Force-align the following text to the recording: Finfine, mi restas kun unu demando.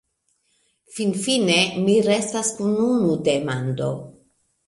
Finfine, 0.95 1.57
mi 1.83 1.97
restas 2.09 2.49
kun 2.61 2.73
unu 2.87 3.21
demando. 3.29 3.93